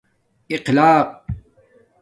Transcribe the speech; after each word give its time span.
اخلاق 0.51 1.09